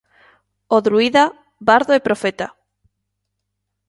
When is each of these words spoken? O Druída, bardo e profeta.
O 0.75 0.77
Druída, 0.87 1.23
bardo 1.67 1.91
e 1.97 2.05
profeta. 2.07 2.47